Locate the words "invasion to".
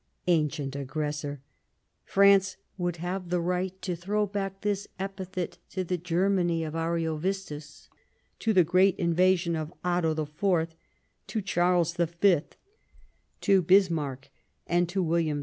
8.97-9.67